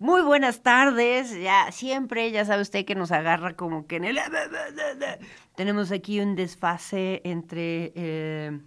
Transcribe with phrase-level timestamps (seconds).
[0.00, 4.18] Muy buenas tardes, ya siempre, ya sabe usted que nos agarra como que en el...
[5.56, 7.92] Tenemos aquí un desfase entre...
[7.94, 8.60] Eh,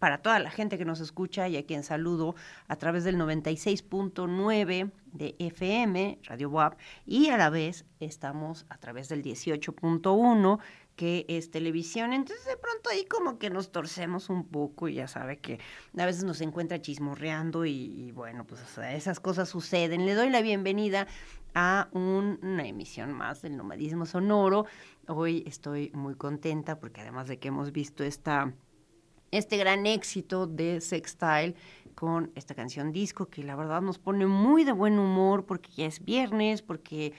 [0.00, 2.34] para toda la gente que nos escucha y a quien saludo
[2.66, 6.76] a través del 96.9 de FM, Radio WAP,
[7.06, 10.58] y a la vez estamos a través del 18.1
[10.98, 12.12] que es televisión.
[12.12, 15.60] Entonces de pronto ahí como que nos torcemos un poco y ya sabe que
[15.96, 20.06] a veces nos encuentra chismorreando y, bueno, pues esas cosas suceden.
[20.06, 21.06] Le doy la bienvenida
[21.54, 24.66] a una emisión más del nomadismo sonoro.
[25.06, 28.52] Hoy estoy muy contenta porque además de que hemos visto esta,
[29.30, 31.54] este gran éxito de Sextile
[31.94, 35.86] con esta canción disco que la verdad nos pone muy de buen humor porque ya
[35.86, 37.12] es viernes, porque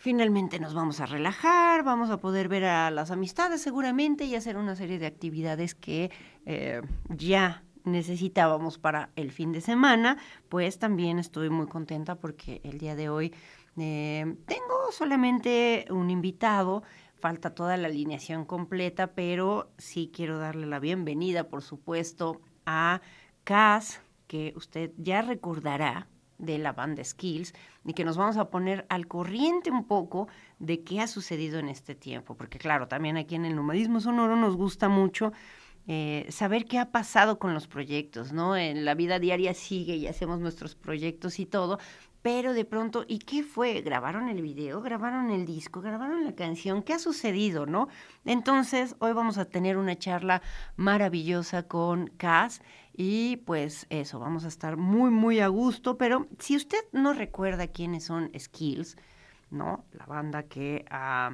[0.00, 4.56] Finalmente nos vamos a relajar, vamos a poder ver a las amistades seguramente y hacer
[4.56, 6.12] una serie de actividades que
[6.46, 10.16] eh, ya necesitábamos para el fin de semana.
[10.48, 13.34] Pues también estoy muy contenta porque el día de hoy
[13.76, 16.84] eh, tengo solamente un invitado,
[17.18, 23.00] falta toda la alineación completa, pero sí quiero darle la bienvenida, por supuesto, a
[23.42, 26.06] Cas, que usted ya recordará
[26.38, 27.52] de la banda Skills
[27.88, 31.68] y que nos vamos a poner al corriente un poco de qué ha sucedido en
[31.68, 35.32] este tiempo, porque claro, también aquí en el nomadismo sonoro nos gusta mucho
[35.86, 38.56] eh, saber qué ha pasado con los proyectos, ¿no?
[38.56, 41.78] En la vida diaria sigue y hacemos nuestros proyectos y todo,
[42.20, 43.80] pero de pronto, ¿y qué fue?
[43.80, 44.82] ¿Grabaron el video?
[44.82, 45.80] ¿Grabaron el disco?
[45.80, 46.82] ¿Grabaron la canción?
[46.82, 47.88] ¿Qué ha sucedido, no?
[48.26, 50.42] Entonces, hoy vamos a tener una charla
[50.76, 52.60] maravillosa con Cass
[53.00, 57.68] y pues eso, vamos a estar muy, muy a gusto, pero si usted no recuerda
[57.68, 58.96] quiénes son Skills,
[59.50, 59.84] ¿no?
[59.92, 60.84] La banda que...
[60.90, 61.30] ha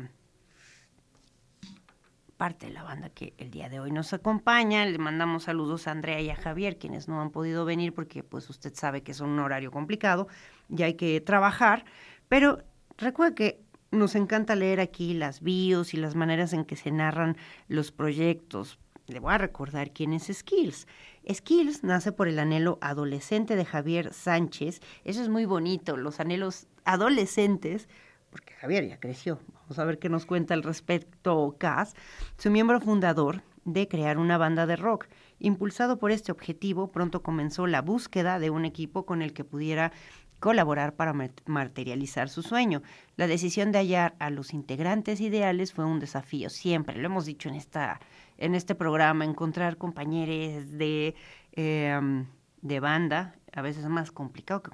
[2.37, 4.84] parte de la banda que el día de hoy nos acompaña.
[4.84, 8.50] Le mandamos saludos a Andrea y a Javier, quienes no han podido venir porque pues
[8.50, 10.28] usted sabe que es un horario complicado
[10.69, 11.87] y hay que trabajar.
[12.28, 12.58] Pero
[12.99, 17.38] recuerde que nos encanta leer aquí las bios y las maneras en que se narran
[17.69, 18.78] los proyectos.
[19.06, 20.87] Le voy a recordar quién es Skills.
[21.31, 24.81] Skills nace por el anhelo adolescente de Javier Sánchez.
[25.05, 27.89] Eso es muy bonito, los anhelos adolescentes
[28.35, 29.39] porque Javier ya creció.
[29.53, 31.95] Vamos a ver qué nos cuenta al respecto Cas,
[32.37, 35.07] su miembro fundador de crear una banda de rock.
[35.39, 39.93] Impulsado por este objetivo, pronto comenzó la búsqueda de un equipo con el que pudiera
[40.41, 41.15] colaborar para
[41.47, 42.83] materializar su sueño.
[43.15, 47.49] La decisión de hallar a los integrantes ideales fue un desafío, siempre, lo hemos dicho
[47.49, 48.00] en, esta,
[48.39, 51.15] en este programa, encontrar compañeros de,
[51.53, 52.27] em,
[52.63, 54.71] de banda, a veces es más complicado que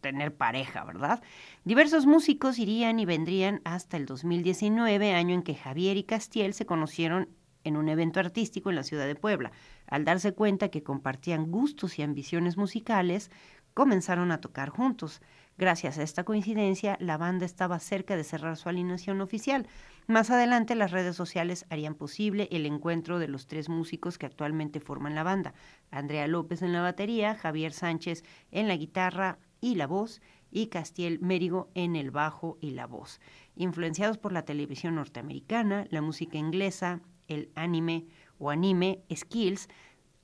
[0.00, 1.22] tener pareja, ¿verdad?
[1.64, 6.66] Diversos músicos irían y vendrían hasta el 2019, año en que Javier y Castiel se
[6.66, 7.28] conocieron
[7.64, 9.52] en un evento artístico en la ciudad de Puebla.
[9.86, 13.30] Al darse cuenta que compartían gustos y ambiciones musicales,
[13.74, 15.20] comenzaron a tocar juntos.
[15.58, 19.66] Gracias a esta coincidencia, la banda estaba cerca de cerrar su alineación oficial.
[20.06, 24.78] Más adelante, las redes sociales harían posible el encuentro de los tres músicos que actualmente
[24.78, 25.54] forman la banda.
[25.90, 28.22] Andrea López en la batería, Javier Sánchez
[28.52, 30.22] en la guitarra, y la voz,
[30.52, 33.20] y Castiel Mérigo en el bajo y la voz.
[33.56, 38.06] Influenciados por la televisión norteamericana, la música inglesa, el anime
[38.38, 39.68] o anime Skills,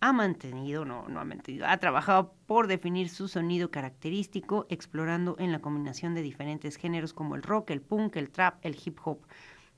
[0.00, 5.50] ha mantenido, no, no ha mantenido, ha trabajado por definir su sonido característico, explorando en
[5.52, 9.20] la combinación de diferentes géneros como el rock, el punk, el trap, el hip hop.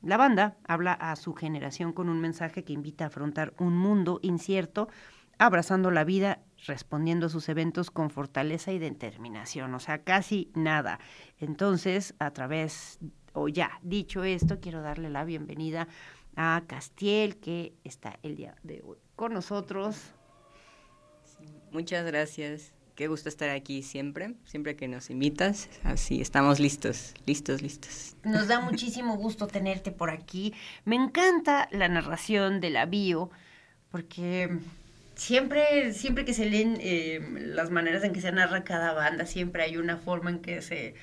[0.02, 4.18] La banda habla a su generación con un mensaje que invita a afrontar un mundo
[4.22, 4.88] incierto,
[5.38, 10.98] abrazando la vida respondiendo a sus eventos con fortaleza y determinación, o sea, casi nada.
[11.38, 12.98] Entonces, a través,
[13.32, 15.88] o ya dicho esto, quiero darle la bienvenida
[16.36, 19.96] a Castiel, que está el día de hoy con nosotros.
[21.72, 22.72] muchas gracias.
[22.94, 25.68] Qué gusto estar aquí siempre, siempre que nos invitas.
[25.84, 28.16] Así, estamos listos, listos, listos.
[28.24, 30.54] Nos da muchísimo gusto tenerte por aquí.
[30.86, 33.30] Me encanta la narración de la bio,
[33.90, 34.58] porque
[35.14, 39.62] siempre, siempre que se leen eh, las maneras en que se narra cada banda, siempre
[39.62, 40.94] hay una forma en que se,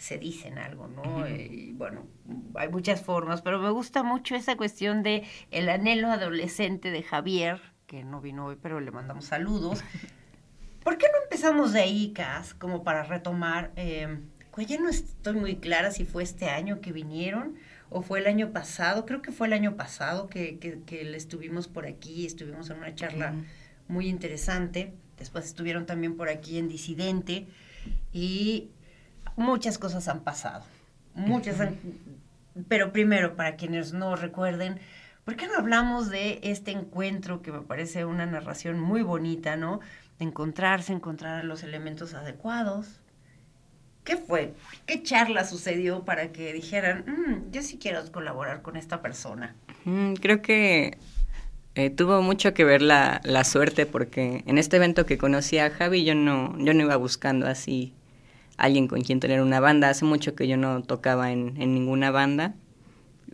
[0.00, 1.28] se dicen algo, ¿no?
[1.28, 2.06] Y bueno,
[2.54, 7.60] hay muchas formas, pero me gusta mucho esa cuestión de el anhelo adolescente de Javier,
[7.86, 9.84] que no vino hoy, pero le mandamos saludos.
[10.82, 13.72] ¿Por qué no empezamos de ahí, Cas, como para retomar?
[13.76, 14.20] Eh,
[14.52, 17.56] pues ya no estoy muy clara si fue este año que vinieron
[17.90, 21.68] o fue el año pasado, creo que fue el año pasado que, que, le estuvimos
[21.68, 23.34] por aquí, estuvimos en una charla
[23.86, 24.94] muy interesante.
[25.18, 27.48] Después estuvieron también por aquí en Disidente
[28.12, 28.70] y
[29.40, 30.64] muchas cosas han pasado.
[31.14, 31.56] Muchas
[32.68, 34.78] Pero primero, para quienes no recuerden,
[35.24, 39.80] ¿por qué no hablamos de este encuentro que me parece una narración muy bonita, ¿no?
[40.20, 43.00] encontrarse, encontrar los elementos adecuados.
[44.04, 44.54] ¿Qué fue?
[44.86, 49.56] ¿Qué charla sucedió para que dijeran, mm, yo sí quiero colaborar con esta persona?
[50.20, 50.98] creo que
[51.74, 55.70] eh, tuvo mucho que ver la, la, suerte porque en este evento que conocí a
[55.70, 57.94] Javi yo no, yo no iba buscando así
[58.60, 59.88] alguien con quien tener una banda.
[59.88, 62.54] Hace mucho que yo no tocaba en, en ninguna banda.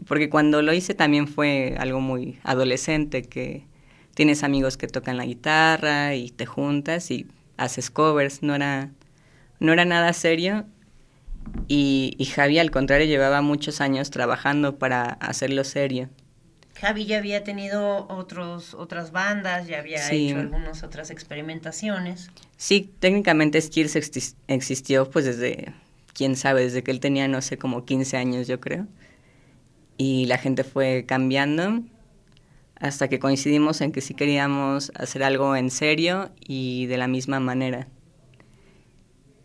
[0.07, 3.65] Porque cuando lo hice también fue algo muy adolescente, que
[4.15, 8.43] tienes amigos que tocan la guitarra y te juntas y haces covers.
[8.43, 8.91] No era,
[9.61, 10.65] no era nada serio.
[11.69, 16.09] Y, y Javi, al contrario, llevaba muchos años trabajando para hacerlo serio.
[16.81, 22.31] Javi ya había tenido otros, otras bandas, ya había hecho algunas otras experimentaciones.
[22.57, 23.97] Sí, técnicamente Skills
[24.47, 25.73] existió pues desde,
[26.13, 28.87] quién sabe, desde que él tenía, no sé, como 15 años yo creo.
[29.97, 31.83] Y la gente fue cambiando
[32.79, 37.41] hasta que coincidimos en que sí queríamos hacer algo en serio y de la misma
[37.41, 37.89] manera.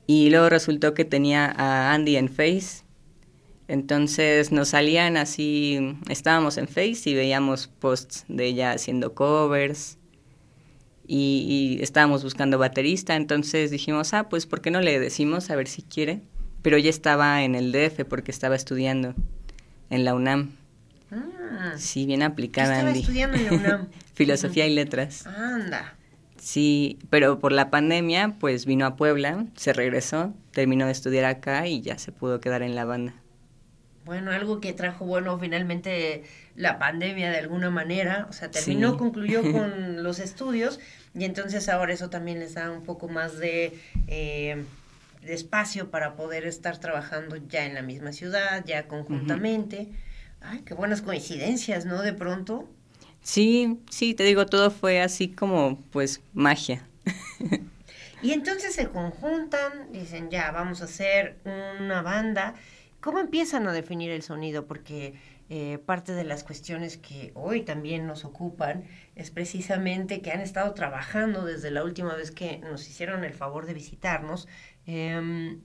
[0.06, 2.84] Y luego resultó que tenía a Andy en Face
[3.72, 9.98] entonces nos salían así, estábamos en Face y veíamos posts de ella haciendo covers.
[11.08, 15.70] y, estábamos buscando baterista, entonces dijimos, ah, pues ¿por qué no le decimos a ver
[15.70, 16.20] si quiere?
[16.62, 19.16] Pero ella estaba en el DF porque estaba estudiando
[19.90, 20.52] en la UNAM.
[21.10, 23.88] Ah, sí, bien aplicada, estaba estudiando en la UNAM?
[24.14, 25.26] Filosofía y letras.
[25.26, 25.96] Anda.
[26.36, 31.68] Sí, pero por la pandemia, pues vino a Puebla, se regresó, terminó de estudiar acá
[31.68, 33.21] y ya se pudo quedar en la banda.
[34.06, 36.24] Bueno, algo que trajo, bueno, finalmente
[36.56, 40.80] la pandemia de alguna manera, o sea, terminó, concluyó con los estudios
[41.14, 44.64] y entonces ahora eso también les da un poco más de, eh,
[45.22, 49.90] de espacio para poder estar trabajando ya en la misma ciudad, ya conjuntamente.
[50.42, 52.02] Ay, qué buenas coincidencias, ¿no?
[52.02, 52.68] De pronto.
[53.22, 56.88] Sí, sí, te digo, todo fue así como, pues, magia.
[58.24, 62.56] y entonces se conjuntan, dicen, ya, vamos a hacer una banda.
[63.02, 64.68] ¿Cómo empiezan a definir el sonido?
[64.68, 65.16] Porque
[65.50, 70.74] eh, parte de las cuestiones que hoy también nos ocupan es precisamente que han estado
[70.76, 74.48] trabajando desde la última vez que nos hicieron el favor de visitarnos.
[74.86, 75.62] Em,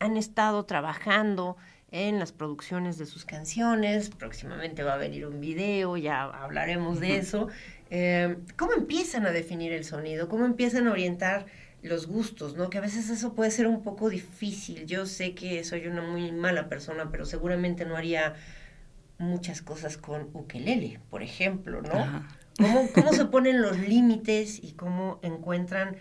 [0.00, 1.56] han estado trabajando
[1.92, 4.10] en las producciones de sus canciones.
[4.10, 7.48] Próximamente va a venir un video, ya hablaremos de eso.
[7.90, 10.28] Eh, ¿Cómo empiezan a definir el sonido?
[10.28, 11.46] ¿Cómo empiezan a orientar
[11.82, 12.56] los gustos?
[12.56, 12.70] ¿no?
[12.70, 14.86] Que a veces eso puede ser un poco difícil.
[14.86, 18.34] Yo sé que soy una muy mala persona, pero seguramente no haría
[19.18, 22.26] muchas cosas con ukelele, por ejemplo, ¿no?
[22.56, 25.96] ¿Cómo, ¿Cómo se ponen los límites y cómo encuentran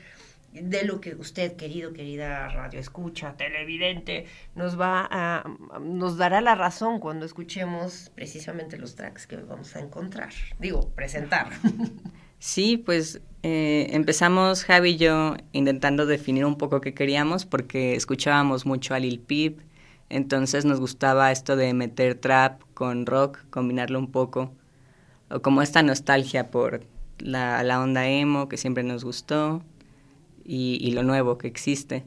[0.54, 5.44] de lo que usted, querido, querida radio escucha, televidente, nos va a,
[5.80, 11.50] nos dará la razón cuando escuchemos precisamente los tracks que vamos a encontrar, digo, presentar.
[12.40, 18.66] Sí, pues eh, empezamos Javi y yo intentando definir un poco qué queríamos porque escuchábamos
[18.66, 19.60] mucho a Lil Peep,
[20.10, 24.54] entonces nos gustaba esto de meter trap con rock, combinarlo un poco,
[25.30, 26.82] o como esta nostalgia por
[27.20, 29.64] la, la onda emo que siempre nos gustó
[30.50, 32.06] y, lo nuevo que existe.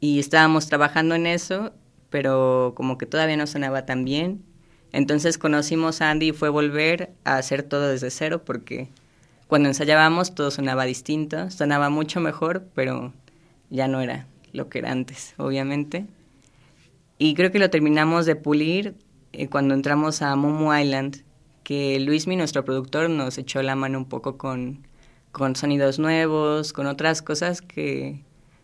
[0.00, 1.72] Y estábamos trabajando en eso,
[2.10, 4.44] pero como que todavía no sonaba tan bien.
[4.92, 8.90] Entonces conocimos a Andy y fue volver a hacer todo desde cero porque
[9.46, 13.12] cuando ensayábamos todo sonaba distinto, sonaba mucho mejor, pero
[13.70, 16.06] ya no era lo que era antes, obviamente.
[17.18, 18.94] Y creo que lo terminamos de pulir
[19.32, 21.22] eh, cuando entramos a Momo Island,
[21.62, 24.84] que Luismi, nuestro productor, nos echó la mano un poco con
[25.34, 28.22] con sonidos nuevos, con otras cosas que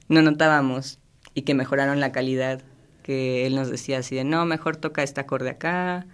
[0.09, 1.01] no notábamos
[1.35, 2.63] y que mejoraron la calidad,
[3.03, 6.07] que él nos decía así de, no, mejor toca este acorde acá,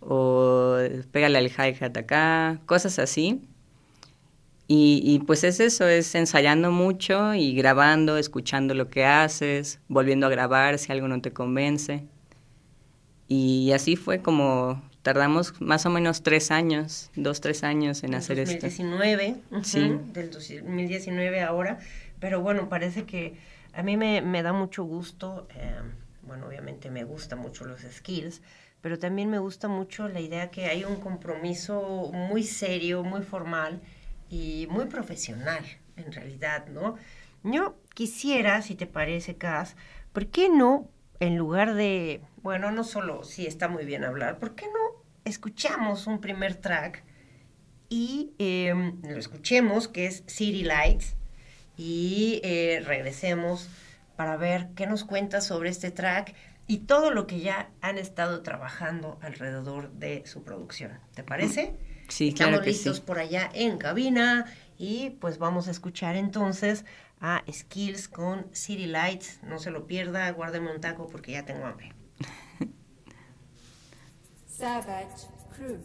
[0.00, 0.76] o
[1.12, 3.40] pégale al hi-hat acá, cosas así.
[4.68, 10.26] Y, y, pues es eso, es ensayando mucho y grabando, escuchando lo que haces, volviendo
[10.26, 12.04] a grabar si algo no te convence.
[13.28, 18.40] Y así fue como tardamos más o menos tres años, dos, tres años en hacer
[18.40, 18.66] esto.
[18.66, 20.00] 2019, sí.
[20.12, 21.78] del 2019 ahora,
[22.18, 23.36] pero bueno, parece que
[23.72, 25.80] a mí me, me da mucho gusto, eh,
[26.22, 28.42] bueno, obviamente me gustan mucho los skills,
[28.80, 33.80] pero también me gusta mucho la idea que hay un compromiso muy serio, muy formal
[34.28, 35.64] y muy profesional,
[35.96, 36.96] en realidad, ¿no?
[37.42, 39.76] Yo quisiera, si te parece, Cas,
[40.12, 40.90] ¿por qué no,
[41.20, 46.06] en lugar de, bueno, no solo si está muy bien hablar, ¿por qué no escuchamos
[46.06, 47.04] un primer track
[47.88, 51.16] y em, lo escuchemos, que es City Lights,
[51.76, 53.68] y eh, regresemos
[54.16, 56.34] para ver qué nos cuenta sobre este track
[56.66, 60.98] y todo lo que ya han estado trabajando alrededor de su producción.
[61.14, 61.76] ¿Te parece?
[62.08, 64.46] Sí, Estamos claro que listos por allá en cabina
[64.78, 66.84] y pues vamos a escuchar entonces
[67.20, 69.40] a Skills con City Lights.
[69.42, 71.92] No se lo pierda, guárdeme un taco porque ya tengo hambre.
[74.46, 75.78] Savage Crew.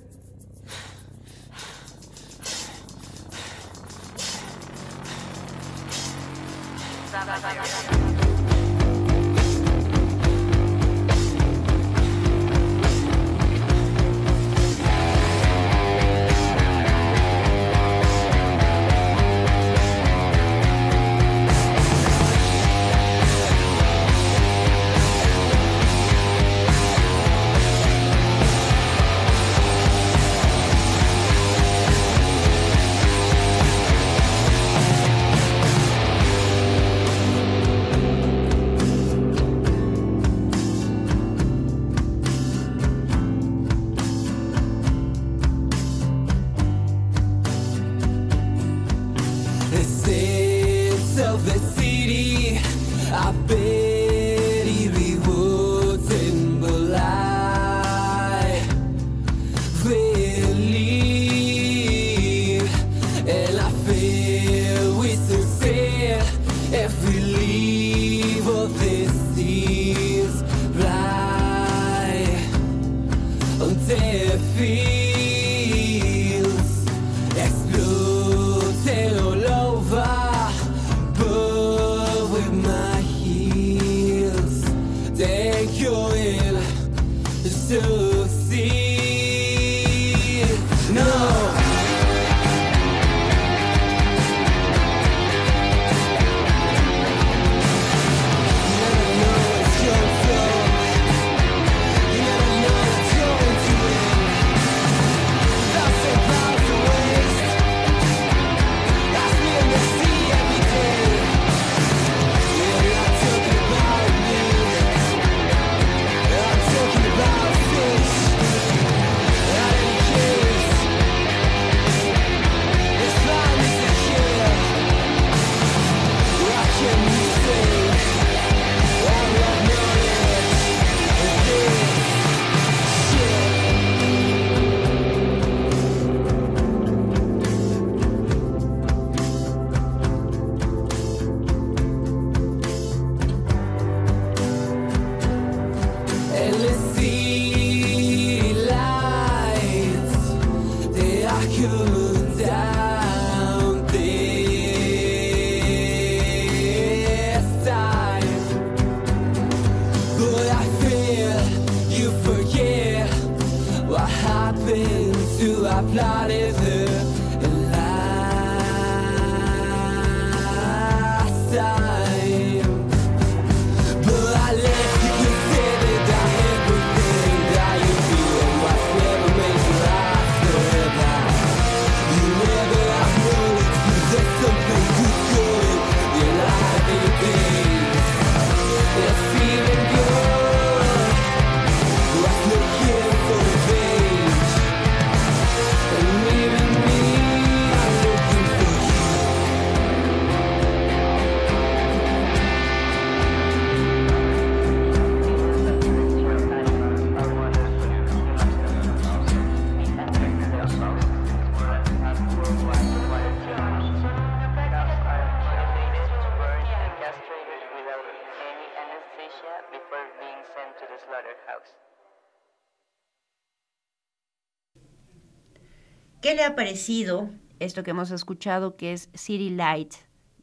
[226.31, 229.95] ¿Qué le ha parecido esto que hemos escuchado que es City Light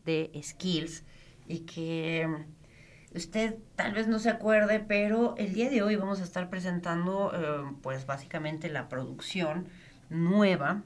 [0.05, 1.03] de Skills
[1.47, 6.21] y que mm, usted tal vez no se acuerde, pero el día de hoy vamos
[6.21, 9.67] a estar presentando eh, pues básicamente la producción
[10.11, 10.83] nueva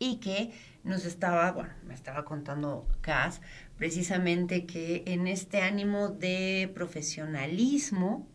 [0.00, 0.50] y que
[0.82, 3.40] nos estaba, bueno, me estaba contando Cass,
[3.76, 8.26] precisamente que en este ánimo de profesionalismo,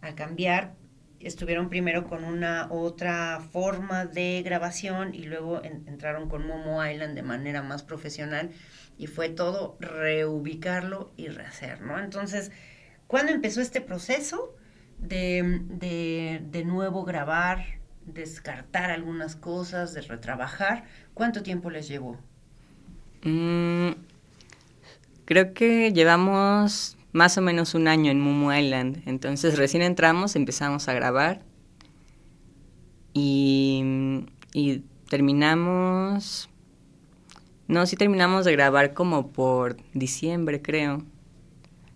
[0.00, 0.74] a cambiar,
[1.28, 7.14] estuvieron primero con una otra forma de grabación y luego en- entraron con Momo Island
[7.14, 8.50] de manera más profesional
[8.98, 11.98] y fue todo reubicarlo y rehacer, ¿no?
[11.98, 12.50] Entonces,
[13.06, 14.54] ¿cuándo empezó este proceso
[14.98, 17.64] de, de, de nuevo grabar,
[18.06, 20.84] descartar algunas cosas, de retrabajar?
[21.14, 22.18] ¿Cuánto tiempo les llevó?
[23.24, 23.92] Mm,
[25.24, 29.02] creo que llevamos más o menos un año en Mumu Island.
[29.06, 31.42] Entonces recién entramos, empezamos a grabar
[33.12, 36.48] y, y terminamos...
[37.68, 41.04] No, sí terminamos de grabar como por diciembre, creo.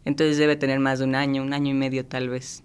[0.04, 2.62] Entonces debe tener más de un año, un año y medio tal vez.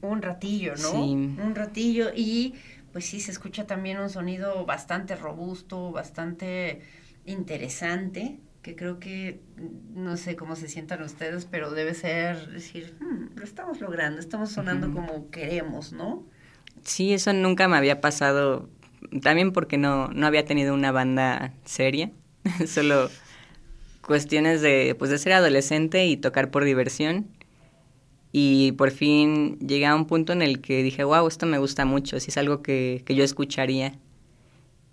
[0.00, 0.92] Un ratillo, ¿no?
[0.92, 0.98] Sí.
[1.42, 2.54] Un ratillo y
[2.92, 6.80] pues sí se escucha también un sonido bastante robusto, bastante
[7.26, 12.94] interesante, que creo que mm, no sé cómo se sientan ustedes, pero debe ser decir,
[13.00, 16.24] "Hmm, lo estamos logrando, estamos sonando como queremos, ¿no?
[16.82, 18.68] Sí, eso nunca me había pasado,
[19.22, 22.10] también porque no, no había tenido una banda seria,
[22.66, 23.10] solo
[24.06, 27.26] cuestiones de, pues, de ser adolescente y tocar por diversión.
[28.32, 31.84] Y por fin llegué a un punto en el que dije, wow, esto me gusta
[31.84, 33.94] mucho, si es algo que, que yo escucharía.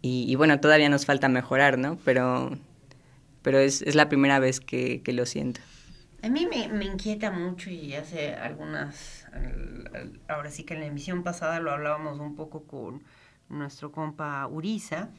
[0.01, 1.97] Y, y bueno, todavía nos falta mejorar, ¿no?
[2.03, 2.57] Pero,
[3.47, 5.61] pero es, es la primera vez que, que lo siento.
[6.21, 10.87] A mí me, me inquieta mucho y hace algunas, al- ahora sí que en la
[10.87, 13.03] emisión pasada lo hablábamos un poco con
[13.49, 15.09] nuestro compa Uriza,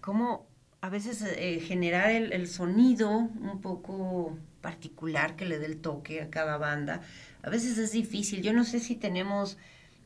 [0.00, 0.48] cómo
[0.80, 6.22] a veces eh, generar el, el sonido un poco particular que le dé el toque
[6.22, 7.02] a cada banda,
[7.42, 8.42] a veces es difícil.
[8.42, 9.58] Yo no sé si tenemos,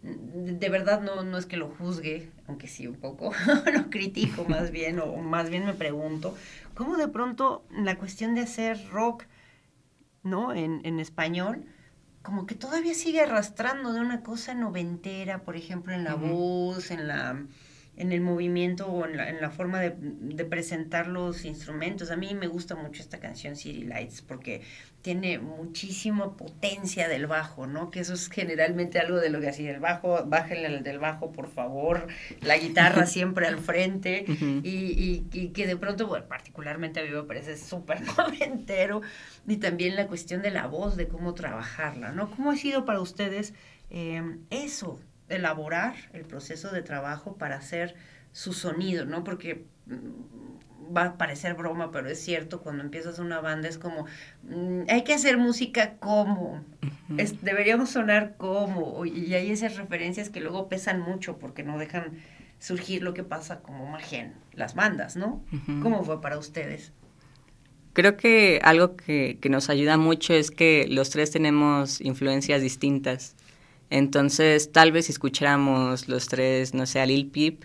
[0.02, 3.32] de de verdad no, no es que lo juzgue, aunque sí un poco,
[3.74, 6.36] lo critico más bien, o más bien me pregunto,
[6.74, 9.24] cómo de pronto la cuestión de hacer rock
[10.22, 10.52] ¿no?
[10.52, 11.64] En, en español,
[12.22, 17.08] como que todavía sigue arrastrando de una cosa noventera, por ejemplo, en la voz, en
[17.08, 17.44] la
[17.96, 22.10] en el movimiento o en la, en la forma de, de presentar los instrumentos.
[22.10, 24.62] A mí me gusta mucho esta canción City Lights porque
[25.02, 27.90] tiene muchísima potencia del bajo, ¿no?
[27.90, 31.32] Que eso es generalmente algo de lo que así, el bajo, bájenle el del bajo,
[31.32, 32.06] por favor,
[32.40, 34.24] la guitarra siempre al frente
[34.62, 39.02] y, y- y que de pronto, bueno, particularmente a mí me parece súper noventero
[39.46, 42.30] y también la cuestión de la voz, de cómo trabajarla, ¿no?
[42.30, 43.54] ¿Cómo ha sido para ustedes
[43.90, 44.98] eh, eso,
[45.36, 47.94] elaborar el proceso de trabajo para hacer
[48.32, 49.24] su sonido, ¿no?
[49.24, 54.06] Porque mm, va a parecer broma, pero es cierto, cuando empiezas una banda es como,
[54.42, 56.64] mm, hay que hacer música como,
[57.18, 62.12] es- deberíamos sonar como, y hay esas referencias que luego pesan mucho porque no dejan
[62.58, 65.42] surgir lo que pasa como magia en las bandas, ¿no?
[65.82, 66.92] ¿Cómo fue para ustedes?
[67.92, 73.34] Creo que algo que, que nos ayuda mucho es que los tres tenemos influencias distintas.
[73.92, 77.64] Entonces, tal vez si escucháramos los tres, no sé, a Lil Peep,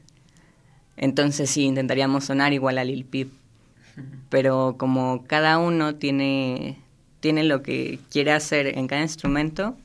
[0.97, 3.29] entonces sí, intentaríamos sonar igual a Lil Peep.
[4.29, 6.79] Pero como cada uno tiene,
[7.21, 9.77] tiene lo que quiere hacer en cada instrumento,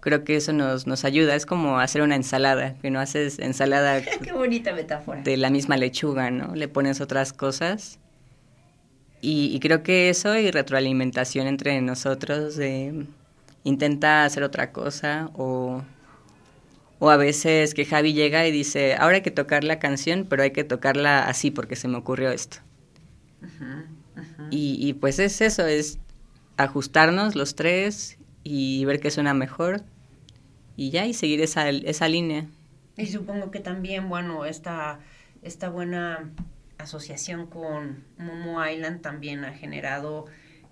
[0.00, 1.36] creo que eso nos, nos ayuda.
[1.36, 5.22] Es como hacer una ensalada, que no haces ensalada Qué bonita metáfora.
[5.22, 6.52] de la misma lechuga, ¿no?
[6.56, 8.00] Le pones otras cosas.
[9.20, 13.06] Y, y creo que eso y retroalimentación entre nosotros de
[13.64, 15.82] intenta hacer otra cosa o,
[17.00, 20.42] O a veces que Javi llega y dice, ahora hay que tocar la canción, pero
[20.44, 22.58] hay que tocarla así porque se me ocurrió esto.
[24.50, 25.98] Y, y pues es eso, es
[26.56, 29.84] ajustarnos los tres y ver qué suena mejor
[30.76, 32.48] y ya, y seguir esa, esa línea.
[32.96, 35.00] Y supongo que también, bueno, esta,
[35.42, 36.30] esta buena
[36.78, 40.26] asociación con Momo Island también ha generado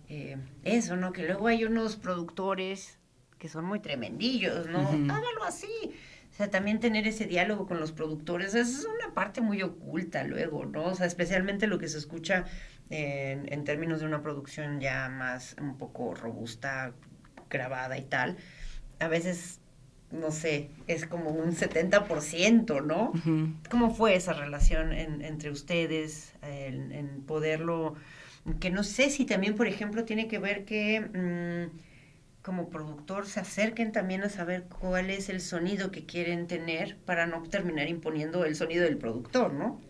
[0.09, 1.13] eh, eso, ¿no?
[1.13, 2.99] Que luego hay unos productores
[3.39, 4.81] que son muy tremendillos, ¿no?
[4.83, 5.05] Ujú.
[5.11, 5.69] Hágalo así.
[6.31, 10.67] O sea, también tener ese diálogo con los productores es una parte muy oculta luego,
[10.67, 10.85] ¿no?
[10.85, 12.45] O sea, especialmente lo que se escucha
[12.91, 16.93] en, en términos de una producción ya más un poco robusta,
[17.51, 18.37] grabada y tal.
[19.01, 19.61] A veces,
[20.13, 23.13] no sé, es como un 70%, ¿no?
[23.71, 27.95] ¿Cómo fue esa relación en- entre ustedes, en, en poderlo,
[28.61, 31.77] que no sé si también, por ejemplo, tiene que ver que mm,
[32.43, 37.27] como productor se acerquen también a saber cuál es el sonido que quieren tener para
[37.27, 39.81] no terminar imponiendo el sonido del productor, ¿no?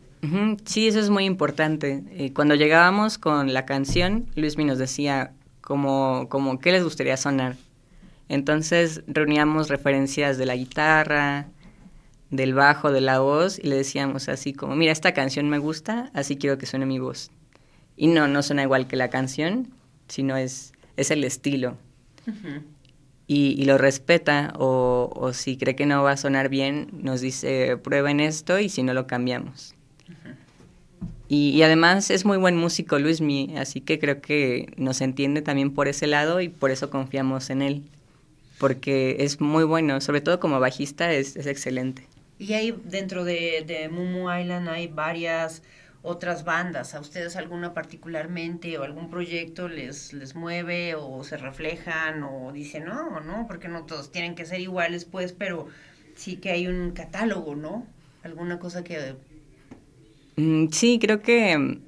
[0.65, 2.03] Sí, eso es muy importante.
[2.11, 7.57] Eh, cuando llegábamos con la canción, Luismi nos decía como, como qué les gustaría sonar.
[8.29, 11.47] Entonces reuníamos referencias de la guitarra,
[12.31, 16.11] del bajo, de la voz, y le decíamos así como, mira, esta canción me gusta,
[16.13, 17.31] así quiero que suene mi voz.
[17.99, 19.69] Y no, no suena igual que la canción,
[20.07, 21.77] sino es, es el estilo.
[23.27, 27.21] Y, y lo respeta, o, o si cree que no va a sonar bien, nos
[27.21, 29.75] dice, prueben esto, y si no lo cambiamos.
[31.29, 35.75] Y, y además es muy buen músico Luismi, así que creo que nos entiende también
[35.75, 37.83] por ese lado y por eso confiamos en él.
[38.59, 42.07] Porque es muy bueno, sobre todo como bajista es, es excelente.
[42.39, 45.63] Y ahí dentro de, de Mumu Island hay varias
[46.03, 46.95] otras bandas.
[46.95, 52.85] ¿A ustedes alguna particularmente o algún proyecto les, les mueve o se reflejan o dicen,
[52.85, 55.67] no, no, porque no todos tienen que ser iguales, pues, pero
[56.15, 57.87] sí que hay un catálogo, ¿no?
[58.23, 59.17] Alguna cosa que...
[60.37, 61.79] Mm, Sí, creo que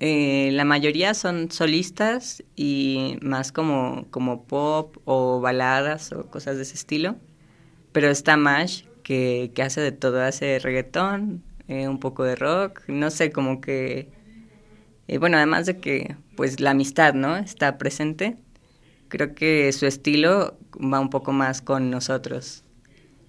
[0.00, 6.62] eh, la mayoría son solistas y más como, como pop o baladas o cosas de
[6.62, 7.16] ese estilo.
[7.92, 12.82] Pero está Mash, que, que hace de todo, hace reggaetón, eh, un poco de rock,
[12.88, 14.10] no sé, como que...
[15.08, 17.36] eh, bueno, además de que pues la amistad, ¿no?
[17.36, 18.36] Está presente.
[19.08, 22.64] Creo que su estilo va un poco más con nosotros.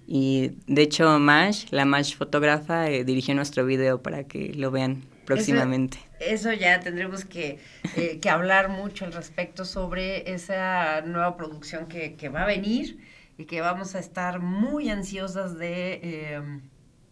[0.06, 5.04] Y de hecho, Mash, la Mash fotógrafa, eh, dirigió nuestro video para que lo vean
[5.24, 5.98] próximamente.
[6.18, 7.58] Eso, eso ya tendremos que,
[7.94, 12.98] eh, que hablar mucho al respecto sobre esa nueva producción que, que va a venir
[13.38, 16.42] y que vamos a estar muy ansiosas de, eh,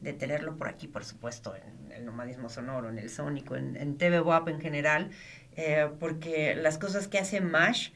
[0.03, 3.97] de tenerlo por aquí, por supuesto, en el nomadismo sonoro, en el sónico, en, en
[3.99, 5.11] TV WAP en general,
[5.53, 7.91] eh, porque las cosas que hace Mash,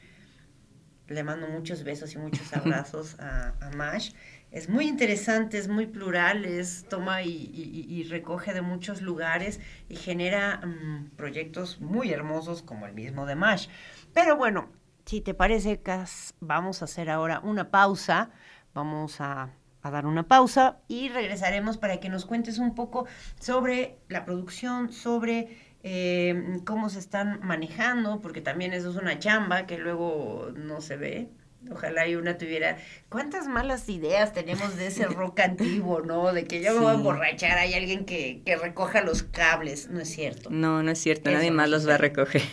[1.07, 4.11] le mando muchos besos y muchos abrazos a, a Mash.
[4.51, 9.59] Es muy interesante, es muy plural, es toma y, y- y recoge de muchos lugares
[9.89, 13.67] y genera mm, proyectos muy hermosos como el mismo de Mash.
[14.13, 14.69] Pero bueno,
[15.05, 18.31] si te parece, Cas, vamos a hacer ahora una pausa.
[18.73, 19.49] Vamos a,
[19.87, 23.05] a dar una pausa y regresaremos para que nos cuentes un poco
[23.39, 29.65] sobre la producción, sobre eh, cómo se están manejando, porque también eso es una chamba
[29.65, 31.29] que luego no se ve.
[31.71, 32.77] Ojalá y una tuviera.
[33.09, 36.31] ¿Cuántas malas ideas tenemos de ese rock antiguo, no?
[36.31, 39.89] De que yo me voy a emborrachar, hay alguien que, que recoja los cables.
[39.89, 40.49] No es cierto.
[40.49, 42.43] No, no es cierto, Eso nadie más los va a recoger.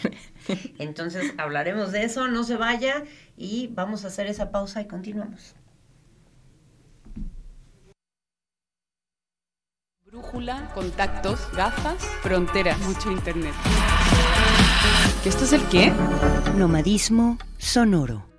[0.79, 3.05] Entonces hablaremos de eso, no se vaya
[3.37, 5.55] y vamos a hacer esa pausa y continuamos.
[10.15, 13.53] Brújula, contactos, gafas, fronteras, mucho internet.
[15.25, 15.93] ¿Que esto es el qué?
[16.57, 18.34] Nomadismo sonoro.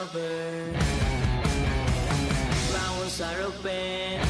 [0.00, 0.72] over.
[2.68, 4.20] Flowers are open,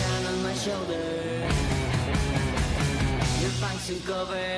[0.00, 1.04] down on my shoulder.
[3.40, 4.53] Your fights took cover.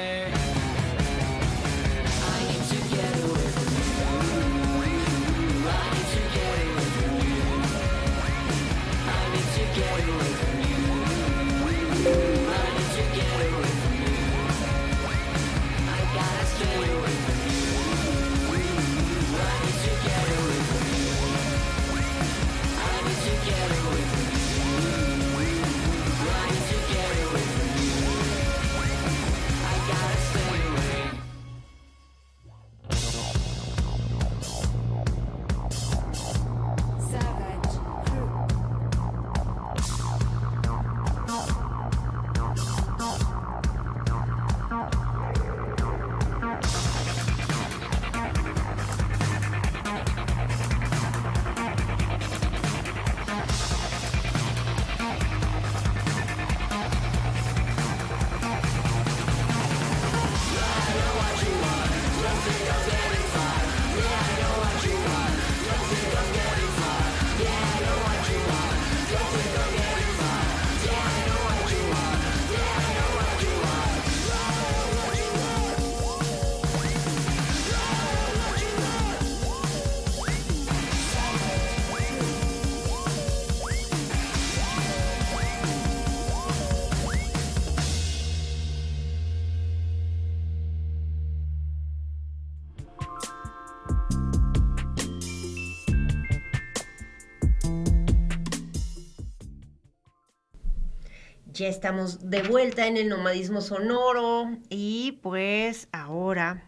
[101.57, 106.65] Ya estamos de vuelta en el nomadismo sonoro y pues ahora,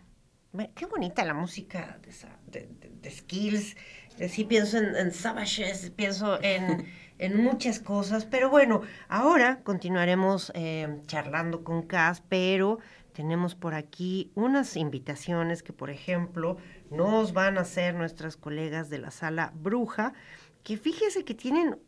[0.74, 3.76] qué bonita la música de, esa- de- de- de Skills.
[4.18, 6.86] Eh, Sí pienso en, en Savages, pienso en,
[7.18, 12.78] en muchas cosas, pero bueno, ahora continuaremos eh, charlando con Cas, pero
[13.12, 16.56] tenemos por aquí unas invitaciones que, por ejemplo,
[16.90, 20.14] nos van a hacer nuestras colegas de la sala Bruja,
[20.62, 21.78] que fíjese que tienen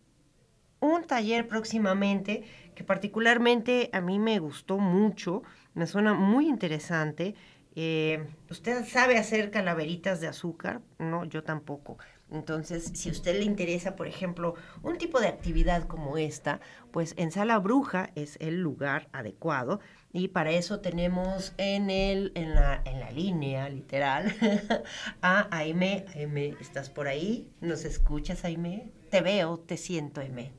[0.83, 2.45] un taller próximamente
[2.81, 5.43] que particularmente a mí me gustó mucho,
[5.75, 7.35] me suena muy interesante.
[7.77, 10.81] Eh, ¿Usted sabe hacer calaveritas de azúcar?
[10.99, 11.99] No, yo tampoco.
[12.31, 17.13] Entonces, si a usted le interesa, por ejemplo, un tipo de actividad como esta, pues
[17.19, 22.81] en Sala Bruja es el lugar adecuado y para eso tenemos en, el, en, la,
[22.87, 24.35] en la línea, literal,
[25.21, 26.07] a Aime.
[26.15, 27.47] Aime, ¿estás por ahí?
[27.61, 28.91] ¿Nos escuchas, Aime?
[29.11, 30.53] Te veo, te siento, Aime.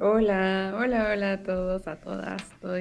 [0.00, 2.80] Hola, hola, hola a todos, a todas, todos,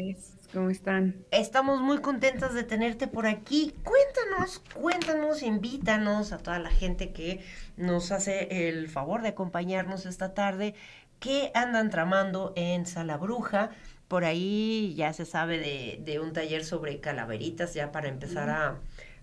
[0.54, 1.26] ¿cómo están?
[1.32, 3.76] Estamos muy contentas de tenerte por aquí.
[3.84, 7.44] Cuéntanos, cuéntanos, invítanos a toda la gente que
[7.76, 10.74] nos hace el favor de acompañarnos esta tarde.
[11.20, 13.72] ¿Qué andan tramando en Sala Bruja?
[14.08, 18.80] Por ahí ya se sabe de, de un taller sobre calaveritas, ya para empezar a,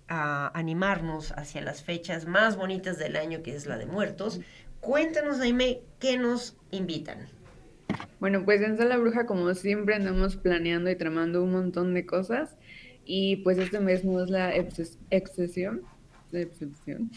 [0.09, 4.40] a animarnos hacia las fechas más bonitas del año, que es la de muertos.
[4.81, 7.38] Cuéntanos, Jaime, ¿qué nos invitan?
[8.20, 12.57] Bueno, pues en Sala Bruja, como siempre, andamos planeando y tramando un montón de cosas.
[13.05, 14.55] Y pues este mes no es la
[15.11, 15.83] excepción.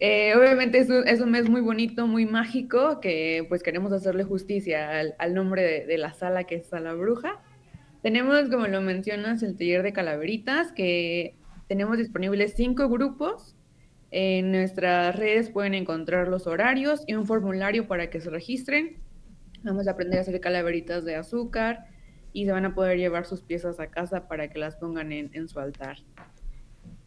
[0.00, 4.24] Eh, obviamente es un, es un mes muy bonito, muy mágico, que pues queremos hacerle
[4.24, 7.40] justicia al, al nombre de, de la sala que es Sala Bruja.
[8.02, 11.36] Tenemos, como lo mencionas, el taller de calaveritas, que
[11.68, 13.56] tenemos disponibles cinco grupos.
[14.10, 18.98] En nuestras redes pueden encontrar los horarios y un formulario para que se registren.
[19.64, 21.86] Vamos a aprender a hacer calaveritas de azúcar
[22.32, 25.30] y se van a poder llevar sus piezas a casa para que las pongan en,
[25.32, 25.98] en su altar.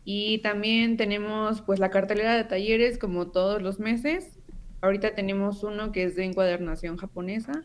[0.04, 4.39] Y también tenemos pues la cartelera de talleres como todos los meses.
[4.82, 7.62] Ahorita tenemos uno que es de encuadernación japonesa.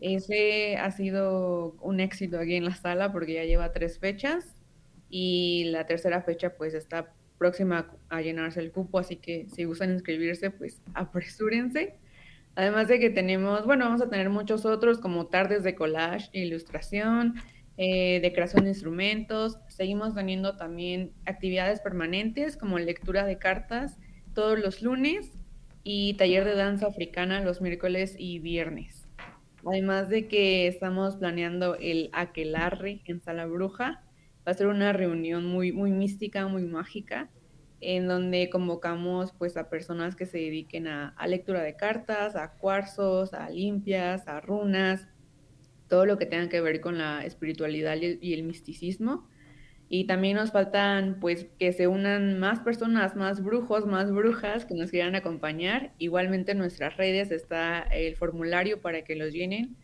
[0.00, 4.60] Ese ha sido un éxito aquí en la sala porque ya lleva tres fechas
[5.10, 9.92] y la tercera fecha pues está próxima a llenarse el cupo, así que si gustan
[9.92, 11.96] inscribirse pues apresúrense.
[12.58, 17.34] Además de que tenemos, bueno, vamos a tener muchos otros como tardes de collage, ilustración,
[17.76, 19.60] eh, de creación de instrumentos.
[19.68, 24.00] Seguimos teniendo también actividades permanentes como lectura de cartas
[24.34, 25.38] todos los lunes
[25.84, 29.06] y taller de danza africana los miércoles y viernes.
[29.64, 34.02] Además de que estamos planeando el aquelarre en Sala Bruja.
[34.44, 37.30] Va a ser una reunión muy, muy mística, muy mágica,
[37.80, 42.52] en donde convocamos pues a personas que se dediquen a, a lectura de cartas, a
[42.52, 45.08] cuarzos, a limpias, a runas,
[45.88, 49.28] todo lo que tenga que ver con la espiritualidad y el, misticismo.
[49.88, 54.74] Y también nos faltan, pues, que se unan más personas, más brujos, más brujas que
[54.74, 55.94] nos quieran acompañar.
[55.98, 59.76] Igualmente en nuestras redes está el formulario para que los llenen.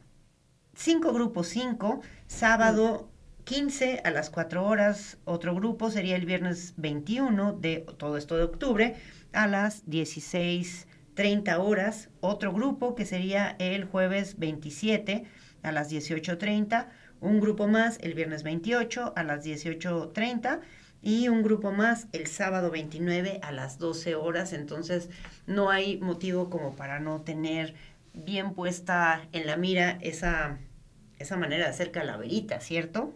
[0.75, 3.09] cinco grupos, cinco, sábado
[3.45, 8.43] 15 a las 4 horas, otro grupo sería el viernes 21 de todo esto de
[8.43, 8.97] octubre
[9.33, 15.27] a las 16.30 horas, otro grupo que sería el jueves 27
[15.63, 16.89] a las 18.30,
[17.21, 20.61] un grupo más el viernes 28 a las 18.30
[21.03, 24.53] y un grupo más el sábado 29 a las 12 horas.
[24.53, 25.11] Entonces
[25.47, 27.75] no hay motivo como para no tener
[28.13, 30.59] bien puesta en la mira esa,
[31.19, 33.15] esa manera de hacer calaverita, ¿cierto?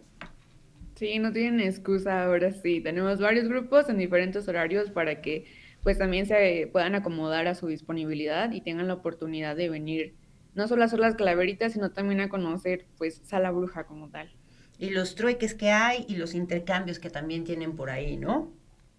[0.95, 2.79] Sí, no tienen excusa ahora sí.
[2.81, 5.45] Tenemos varios grupos en diferentes horarios para que
[5.83, 10.15] pues también se puedan acomodar a su disponibilidad y tengan la oportunidad de venir
[10.55, 14.31] no solo a hacer las calaveritas, sino también a conocer pues Sala Bruja como tal.
[14.79, 18.51] Y los trueques que hay y los intercambios que también tienen por ahí, ¿no?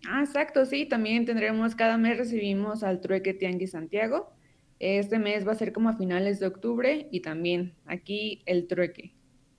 [0.09, 4.33] Ah, exacto, sí, también tendremos, cada mes recibimos al Trueque Tianguis Santiago.
[4.79, 9.15] Este mes va a ser como a finales de octubre y también aquí el trueque.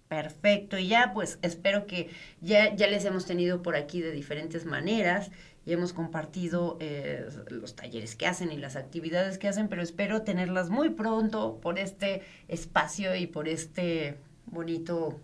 [0.08, 4.66] Perfecto, y ya pues espero que ya, ya les hemos tenido por aquí de diferentes
[4.66, 5.32] maneras
[5.68, 10.22] y hemos compartido eh, los talleres que hacen y las actividades que hacen, pero espero
[10.22, 14.16] tenerlas muy pronto por este espacio y por este
[14.46, 15.20] bonito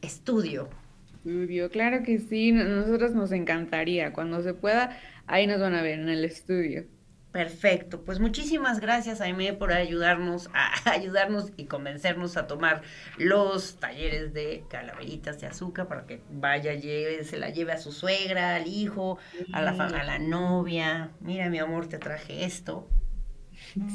[0.00, 0.68] estudio.
[1.16, 4.12] Estudio, claro que sí, nosotros nos encantaría.
[4.12, 4.96] Cuando se pueda,
[5.26, 6.84] ahí nos van a ver en el estudio.
[7.32, 12.82] Perfecto, pues muchísimas gracias Aime por ayudarnos a ayudarnos y convencernos a tomar
[13.18, 17.92] los talleres de calaveritas de azúcar para que vaya, lleve, se la lleve a su
[17.92, 19.18] suegra, al hijo,
[19.52, 21.10] a la, a la novia.
[21.20, 22.88] Mira, mi amor, te traje esto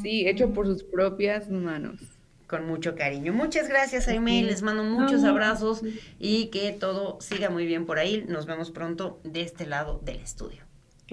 [0.01, 1.99] Sí, hecho por sus propias manos.
[2.47, 3.34] con mucho cariño.
[3.34, 5.81] Muchas gracias Aime, les mando muchos abrazos
[6.19, 8.25] y que todo siga muy bien por ahí.
[8.27, 10.62] Nos vemos pronto de este lado del estudio.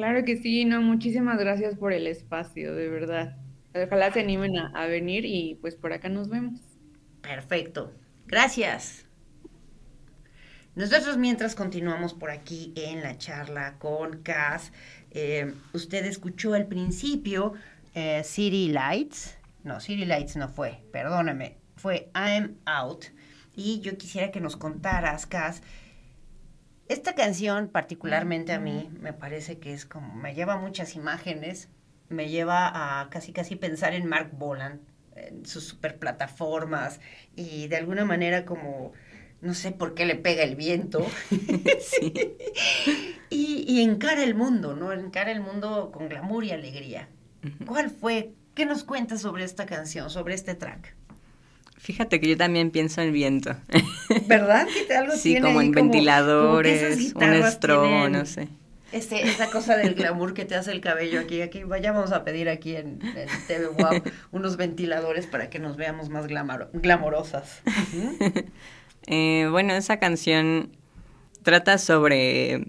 [0.00, 3.36] Claro que sí, no, muchísimas gracias por el espacio, de verdad.
[3.74, 6.58] Ojalá se animen a, venir y pues por acá nos vemos.
[7.20, 7.92] Perfecto.
[8.26, 9.04] Gracias.
[10.74, 14.72] Nosotros mientras continuamos por aquí en la charla con Cas,
[15.10, 17.52] eh, usted escuchó al principio
[17.94, 19.36] eh, City Lights.
[19.64, 23.04] No, City Lights no fue, perdóname, fue I'm Out.
[23.54, 25.62] Y yo quisiera que nos contaras, Cas,
[26.90, 31.68] esta canción particularmente a mí me parece que es como, me lleva muchas imágenes,
[32.08, 34.80] me lleva a casi casi pensar en Mark Bolan,
[35.14, 37.00] en sus superplataformas
[37.36, 38.92] y de alguna manera como,
[39.40, 41.06] no sé por qué le pega el viento.
[41.80, 42.12] Sí.
[43.30, 44.92] y, y encara el mundo, ¿no?
[44.92, 47.08] Encara el mundo con glamour y alegría.
[47.66, 48.32] ¿Cuál fue?
[48.54, 50.94] ¿Qué nos cuentas sobre esta canción, sobre este track?
[51.80, 53.56] Fíjate que yo también pienso en viento.
[54.26, 54.66] ¿Verdad?
[54.72, 58.48] Que te- algo Sí, tiene como en como- como ventiladores, un estrobo, no sé.
[58.92, 62.24] Este, esa cosa del glamour que te hace el cabello aquí, aquí, vaya, vamos a
[62.24, 64.02] pedir aquí en, en TV Wow
[64.32, 67.62] unos ventiladores para que nos veamos más glamaro- glamorosas.
[69.06, 70.76] Eh, bueno, esa canción
[71.42, 72.66] trata sobre,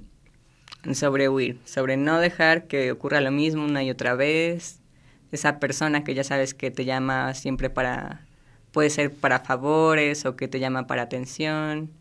[0.94, 4.80] sobre huir, sobre no dejar que ocurra lo mismo una y otra vez.
[5.34, 8.26] Esa persona que ya sabes que te llama siempre para,
[8.72, 11.92] puede ser para favores o que te llama para atención.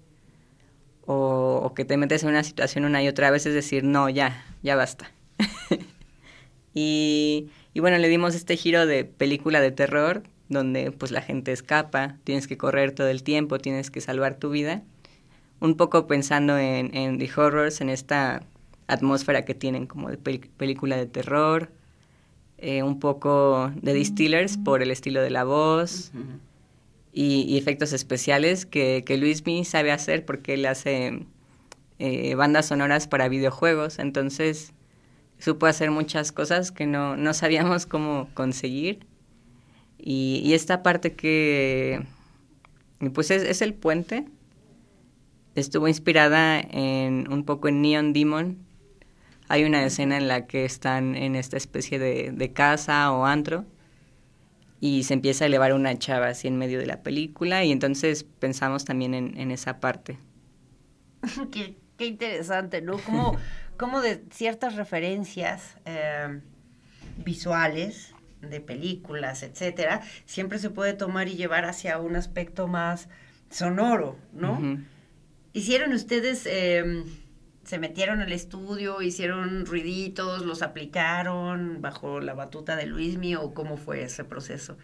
[1.06, 4.08] O, o que te metes en una situación una y otra vez, es decir, no,
[4.08, 5.10] ya, ya basta.
[6.74, 11.52] y, y bueno, le dimos este giro de película de terror, donde pues la gente
[11.52, 14.82] escapa, tienes que correr todo el tiempo, tienes que salvar tu vida.
[15.58, 18.42] Un poco pensando en, en The Horrors, en esta
[18.86, 21.70] atmósfera que tienen como de película de terror,
[22.58, 26.12] eh, un poco de Distillers por el estilo de la voz
[27.12, 31.26] y, efectos especiales que, que Luismi sabe hacer porque él hace
[31.98, 34.72] eh, bandas sonoras para videojuegos, entonces
[35.38, 39.06] supo hacer muchas cosas que no, no sabíamos cómo conseguir.
[39.98, 42.06] Y, y esta parte que,
[43.12, 44.26] pues es, es el puente,
[45.54, 48.58] estuvo inspirada en un poco en Neon Demon.
[49.48, 53.66] Hay una escena en la que están en esta especie de, de casa o antro
[54.80, 58.24] y se empieza a elevar una chava así en medio de la película y entonces
[58.24, 60.18] pensamos también en, en esa parte.
[61.52, 62.98] qué, qué interesante, ¿no?
[62.98, 63.36] Como,
[63.76, 66.40] como de ciertas referencias eh,
[67.18, 73.08] visuales de películas, etcétera, siempre se puede tomar y llevar hacia un aspecto más
[73.50, 74.78] sonoro, ¿no?
[75.52, 77.04] Hicieron ustedes, eh,
[77.70, 83.76] se metieron al estudio, hicieron ruiditos, los aplicaron bajo la batuta de Luismi o cómo
[83.76, 84.76] fue ese proceso.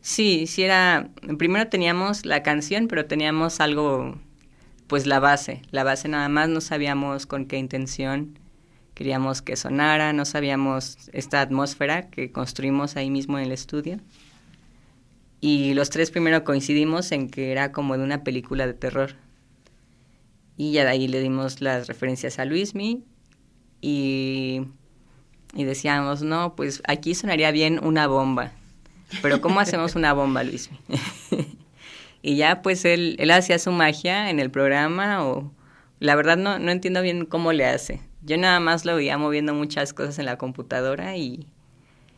[0.00, 1.08] Sí, sí era,
[1.38, 4.18] primero teníamos la canción, pero teníamos algo,
[4.88, 8.40] pues la base, la base nada más, no sabíamos con qué intención
[8.94, 14.00] queríamos que sonara, no sabíamos esta atmósfera que construimos ahí mismo en el estudio.
[15.40, 19.14] Y los tres primero coincidimos en que era como de una película de terror.
[20.56, 23.04] Y ya de ahí le dimos las referencias a Luismi
[23.80, 24.62] y,
[25.54, 28.52] y decíamos, no, pues aquí sonaría bien una bomba.
[29.22, 30.78] Pero ¿cómo hacemos una bomba, Luismi?
[32.22, 35.52] y ya pues él, él hacía su magia en el programa o
[36.00, 38.00] la verdad no, no entiendo bien cómo le hace.
[38.22, 41.46] Yo nada más lo veía moviendo muchas cosas en la computadora y,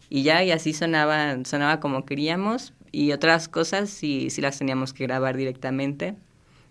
[0.08, 4.92] y ya y así sonaba, sonaba como queríamos y otras cosas sí, sí las teníamos
[4.92, 6.16] que grabar directamente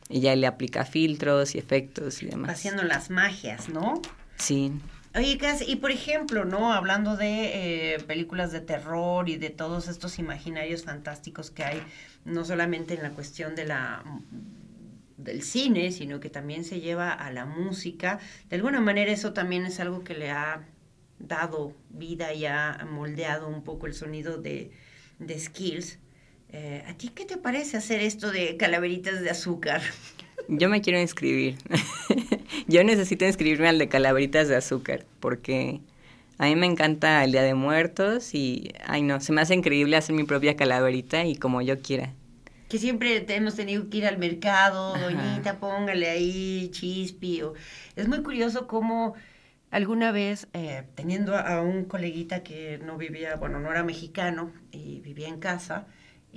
[0.10, 2.52] y ya él le aplica filtros y efectos y demás.
[2.52, 4.02] Haciendo las magias, ¿no?
[4.38, 4.72] Sí.
[5.16, 6.74] Oye, y por ejemplo, ¿no?
[6.74, 11.82] Hablando de eh, películas de terror y de todos estos imaginarios fantásticos que hay,
[12.24, 14.04] no solamente en la cuestión de la
[15.18, 18.20] del cine, sino que también se lleva a la música.
[18.50, 20.68] De alguna manera eso también es algo que le ha
[21.20, 24.72] dado vida y ha moldeado un poco el sonido de,
[25.20, 25.98] de Skills.
[26.50, 29.82] Eh, ¿A ti qué te parece hacer esto de calaveritas de azúcar?
[30.48, 31.58] Yo me quiero inscribir.
[32.68, 35.82] Yo necesito inscribirme al de calaveritas de azúcar porque
[36.38, 39.98] a mí me encanta el Día de Muertos y, ay no, se me hace increíble
[39.98, 42.14] hacer mi propia calaverita y como yo quiera.
[42.70, 45.06] Que siempre te- hemos tenido que ir al mercado, Ajá.
[45.06, 47.42] doñita, póngale ahí chispi.
[47.44, 47.54] O...
[47.96, 49.14] Es muy curioso cómo
[49.72, 54.52] alguna vez, eh, teniendo a, a un coleguita que no vivía, bueno, no era mexicano
[54.72, 55.88] y vivía en casa,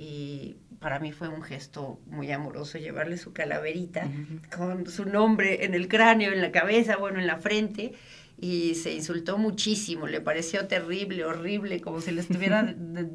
[0.03, 4.09] y para mí fue un gesto muy amoroso llevarle su calaverita
[4.55, 7.93] con su nombre en el cráneo, en la cabeza, bueno, en la frente.
[8.39, 12.73] Y se insultó muchísimo, le pareció terrible, horrible, como si le estuviera de-
[13.03, 13.09] de-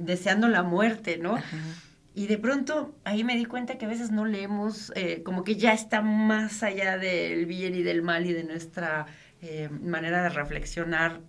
[0.00, 1.36] deseando la muerte, ¿no?
[2.14, 5.56] Y de pronto ahí me di cuenta que a veces no leemos, eh, como que
[5.56, 9.04] ya está más allá del bien y del mal y de nuestra
[9.42, 11.20] eh, manera de reflexionar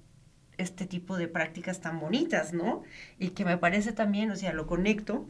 [0.57, 2.83] este tipo de prácticas tan bonitas, ¿no?
[3.19, 5.25] Y que me parece también, o sea, lo conecto,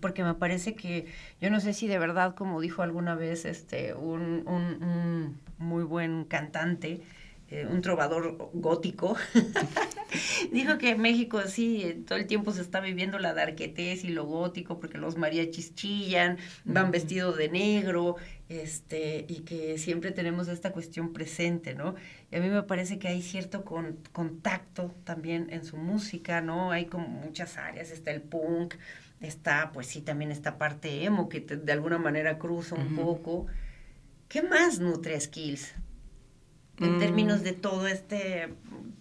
[0.00, 1.06] porque me parece que,
[1.40, 5.84] yo no sé si de verdad, como dijo alguna vez este, un, un- un muy
[5.84, 7.00] buen cantante,
[7.50, 9.16] eh, un trovador gótico,
[10.52, 14.24] dijo que en México sí, todo el tiempo se está viviendo la darquetez y lo
[14.24, 18.16] gótico, porque los mariachis chillan, van vestidos de negro,
[18.48, 21.94] este, y que siempre tenemos esta cuestión presente, ¿no?
[22.30, 26.70] Y a mí me parece que hay cierto con- contacto también en su música, ¿no?
[26.70, 28.74] Hay como muchas áreas, está el punk,
[29.20, 33.46] está, pues sí, también esta parte emo que te- de alguna manera cruza un poco.
[34.28, 35.74] ¿Qué más nutre Skills?
[36.78, 36.98] En Mm.
[36.98, 38.48] términos de todo este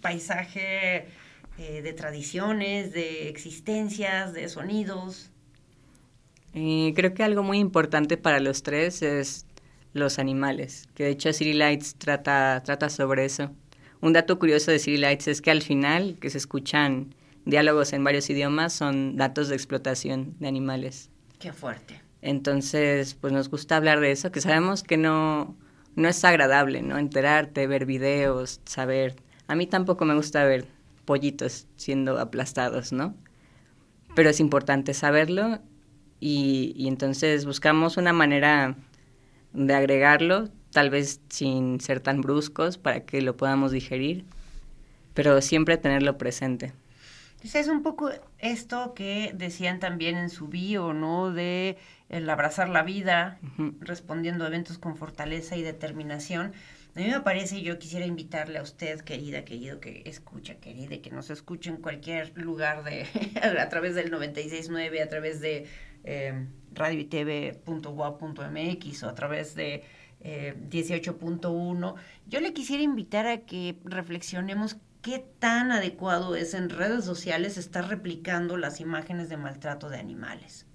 [0.01, 1.07] paisaje
[1.57, 5.29] eh, de tradiciones, de existencias, de sonidos.
[6.55, 9.45] Eh, creo que algo muy importante para los tres es
[9.91, 13.51] los animales, que de hecho City Lights trata, trata sobre eso.
[13.99, 18.05] Un dato curioso de City Lights es que al final, que se escuchan diálogos en
[18.05, 21.09] varios idiomas, son datos de explotación de animales.
[21.39, 22.01] Qué fuerte.
[22.21, 25.57] Entonces, pues nos gusta hablar de eso, que sabemos que no,
[25.95, 26.97] no es agradable, ¿no?
[26.97, 29.17] Enterarte, ver videos, saber.
[29.47, 30.65] A mí tampoco me gusta ver
[31.03, 33.13] pollitos siendo aplastados, ¿no?
[34.15, 35.59] Pero es importante saberlo
[36.25, 38.75] y, y entonces buscamos una manera
[39.53, 44.25] de agregarlo, tal vez sin ser tan bruscos para que lo podamos digerir,
[45.13, 46.73] pero siempre tenerlo presente.
[47.43, 48.09] Es un poco
[48.39, 51.31] esto que decían también en su bio, ¿no?
[51.31, 51.77] De
[52.09, 53.37] el abrazar la vida,
[53.79, 56.53] respondiendo a eventos con fortaleza y determinación.
[56.95, 61.11] A mí me parece, yo quisiera invitarle a usted, querida, querido, que escucha, querida, que
[61.11, 63.05] nos escuche en cualquier lugar de,
[63.59, 65.67] a través del 96.9, a través de
[66.05, 69.83] eh, radioitv.gua.mx o a través de
[70.21, 71.95] eh, 18.1.
[72.27, 77.87] Yo le quisiera invitar a que reflexionemos qué tan adecuado es en redes sociales estar
[77.87, 80.65] replicando las imágenes de maltrato de animales.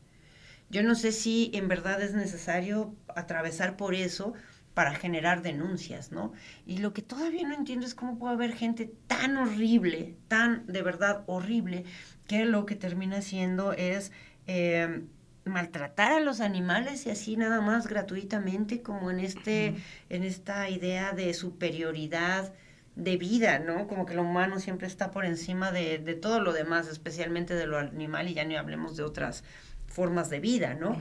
[0.71, 4.35] Yo no sé si en verdad es necesario atravesar por eso
[4.73, 6.33] para generar denuncias, ¿no?
[6.65, 10.83] Y lo que todavía no entiendo es cómo puede haber gente tan horrible, tan de
[10.83, 11.85] verdad horrible,
[12.29, 14.13] que lo que termina siendo es
[14.47, 15.03] eh,
[15.51, 19.75] maltratar a los animales y así nada más gratuitamente, como en este,
[20.09, 22.53] en esta idea de superioridad
[22.97, 23.87] de vida, ¿no?
[23.87, 27.67] Como que lo humano siempre está por encima de, de todo lo demás, especialmente de
[27.67, 29.45] lo animal, y ya ni hablemos de otras
[29.87, 30.97] formas de vida, ¿no?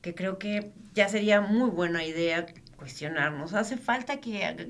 [0.00, 3.52] Que creo que ya sería muy buena idea cuestionarnos.
[3.52, 4.68] ¿Hace falta que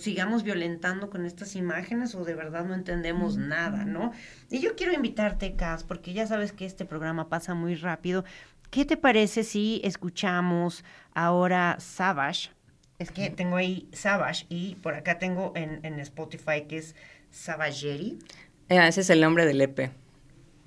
[0.00, 4.10] sigamos violentando con estas imágenes o de verdad no entendemos nada, no?
[4.50, 8.24] Y yo quiero invitarte, Cas, porque ya sabes que este programa pasa muy rápido.
[8.74, 12.50] ¿Qué te parece si escuchamos ahora Savage?
[12.98, 16.96] Es que tengo ahí Savage y por acá tengo en, en Spotify que es
[17.30, 18.18] Savageri
[18.68, 19.92] Eh, ese es el nombre del EP.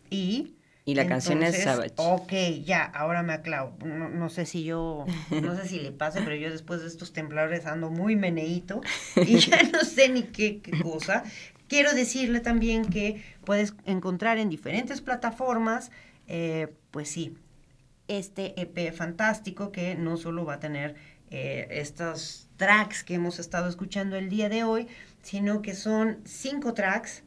[0.10, 0.54] y...
[0.86, 1.96] Y la canción es Savage.
[1.98, 2.32] Ok,
[2.64, 3.76] ya, ahora me aclaro.
[3.84, 5.06] No, no sé si yo,
[5.42, 8.80] no sé si le pase, pero yo después de estos temblores ando muy meneíto
[9.18, 11.26] y ya no sé ni qué, qué cosa.
[11.68, 15.92] Quiero decirle también que puedes encontrar en diferentes plataformas,
[16.30, 17.36] eh, pues sí,
[18.08, 20.96] este EP fantástico que no solo va a tener
[21.30, 24.88] eh, estos tracks que hemos estado escuchando el día de hoy,
[25.22, 27.24] sino que son cinco tracks.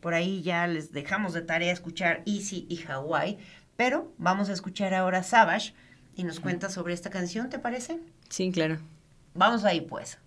[0.00, 3.38] Por ahí ya les dejamos de tarea escuchar Easy y Hawaii,
[3.76, 5.72] pero vamos a escuchar ahora Savage
[6.14, 8.00] y nos cuenta sobre esta canción, ¿te parece?
[8.28, 8.78] Sí, claro.
[9.34, 10.18] Vamos ahí pues.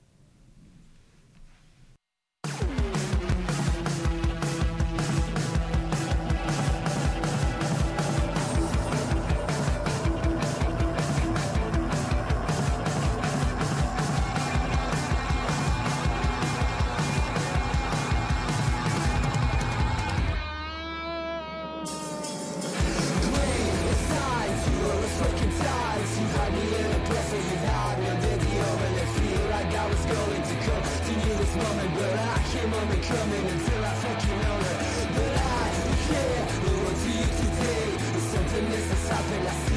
[31.57, 34.79] woman But I came on the coming until I fucking own it
[35.15, 35.65] But I
[36.07, 37.87] care, the world to you today
[38.17, 39.47] there's something missing something.
[39.47, 39.76] I see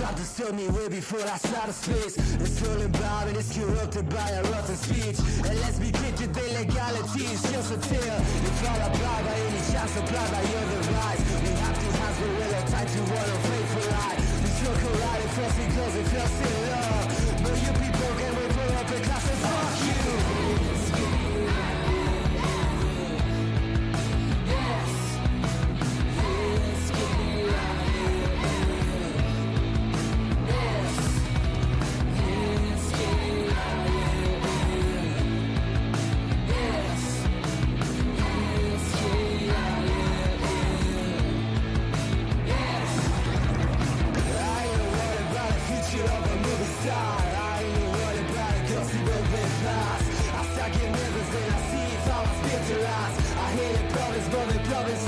[0.00, 2.16] Trying to sell me way before I start a space.
[2.40, 5.20] It's all about it, it's corrupted by a rotten speech.
[5.44, 8.20] And let's be clear, today legality is just a tale.
[8.48, 11.20] It's all applied by any chance applied by your device.
[11.44, 14.16] We have to have the will or tied to one unfaithful lie.
[14.40, 17.06] We took a ride at first because it felt in love.
[17.44, 20.49] But you people can wait for up a class and fuck you.
[54.70, 54.99] Love is.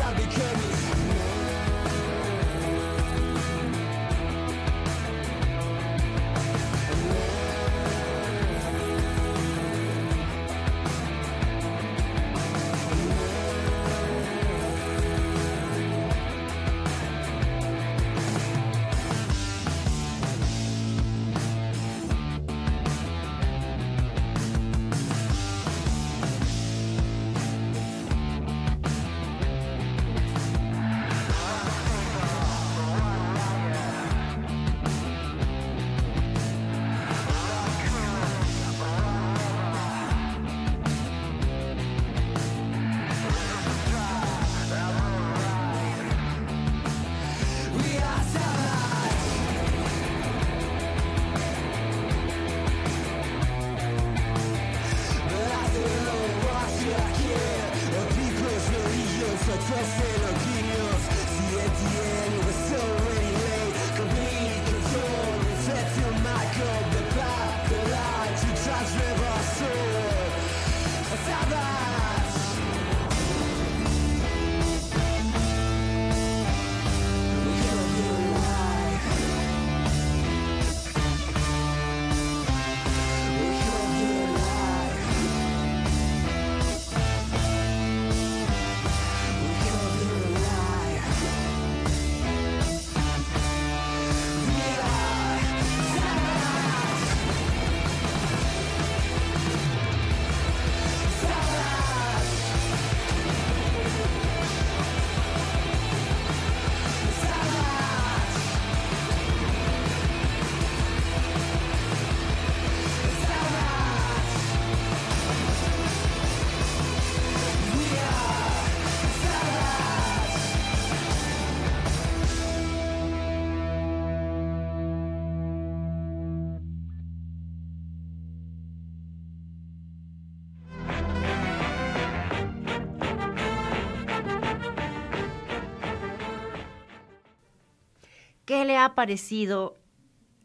[138.73, 139.79] Le ha parecido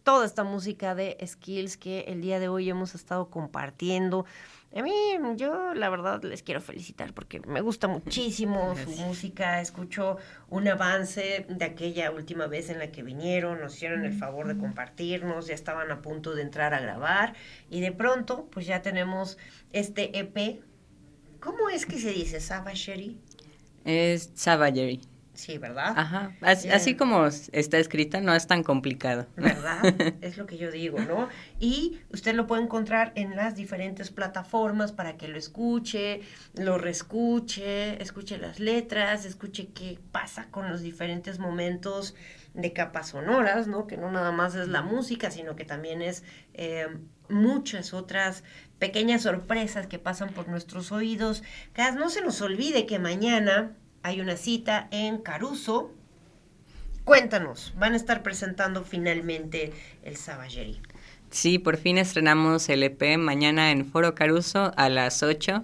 [0.03, 4.25] toda esta música de Skills que el día de hoy hemos estado compartiendo?
[4.75, 4.91] A mí,
[5.37, 9.61] yo la verdad les quiero felicitar porque me gusta muchísimo su música.
[9.61, 10.17] Escucho
[10.49, 14.57] un avance de aquella última vez en la que vinieron, nos hicieron el favor de
[14.57, 17.33] compartirnos, ya estaban a punto de entrar a grabar
[17.69, 19.37] y de pronto, pues ya tenemos
[19.71, 20.61] este EP.
[21.39, 22.41] ¿Cómo es que se dice?
[22.41, 23.17] Savagery.
[23.85, 24.99] Es Savagery.
[25.37, 25.93] Sí, ¿verdad?
[25.95, 26.31] Ajá.
[26.41, 29.27] Así como está escrita, no es tan complicado.
[29.35, 29.83] ¿verdad?
[30.21, 31.29] es lo que yo digo, ¿no?
[31.59, 36.21] Y usted lo puede encontrar en las diferentes plataformas para que lo escuche,
[36.55, 42.15] lo reescuche, escuche las letras, escuche qué pasa con los diferentes momentos
[42.55, 43.85] de capas sonoras, ¿no?
[43.85, 46.23] Que no nada más es la música, sino que también es
[46.55, 46.87] eh,
[47.29, 48.43] muchas otras
[48.79, 51.43] pequeñas sorpresas que pasan por nuestros oídos.
[51.73, 53.75] Cas, no se nos olvide que mañana
[54.07, 55.91] hay una cita en Caruso,
[57.03, 59.71] Cuéntanos, van a estar presentando finalmente
[60.03, 60.81] el Savagery.
[61.29, 65.63] Sí, por fin estrenamos el EP mañana en Foro Caruso a las 8.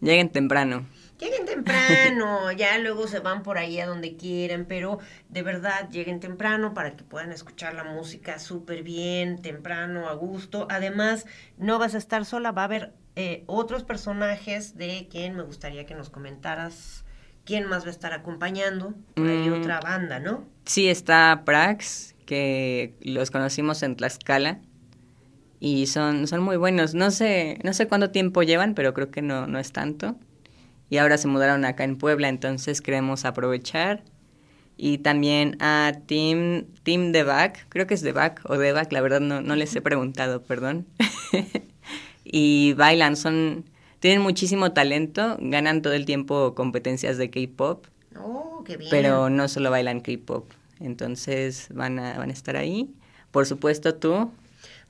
[0.00, 0.86] Lleguen temprano.
[1.18, 6.20] Lleguen temprano, ya luego se van por ahí a donde quieran, pero de verdad lleguen
[6.20, 10.66] temprano para que puedan escuchar la música súper bien, temprano, a gusto.
[10.70, 11.26] Además,
[11.58, 15.84] no vas a estar sola, va a haber eh, otros personajes de quien me gustaría
[15.84, 17.04] que nos comentaras
[17.48, 18.92] quién más va a estar acompañando.
[19.14, 19.54] Por ahí Mm.
[19.54, 20.44] otra banda, ¿no?
[20.66, 24.60] Sí, está Prax, que los conocimos en Tlaxcala.
[25.58, 26.92] Y son, son muy buenos.
[26.94, 30.16] No sé, no sé cuánto tiempo llevan, pero creo que no, no es tanto.
[30.90, 34.04] Y ahora se mudaron acá en Puebla, entonces queremos aprovechar.
[34.76, 38.92] Y también a Team, Team The Back, creo que es The Back o The Back,
[38.92, 40.86] la verdad no, no les he preguntado, perdón.
[42.24, 43.64] y bailan, son,
[44.00, 47.86] tienen muchísimo talento, ganan todo el tiempo competencias de K-pop
[48.20, 48.90] Oh, qué bien.
[48.90, 50.50] pero no solo bailan K-pop.
[50.80, 52.90] Entonces van a, van a estar ahí.
[53.30, 54.30] Por supuesto tú.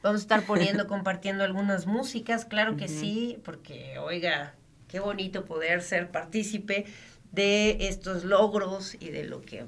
[0.03, 4.55] Vamos a estar poniendo, compartiendo algunas músicas, claro que sí, porque, oiga,
[4.87, 6.87] qué bonito poder ser partícipe
[7.33, 9.67] de estos logros y de lo que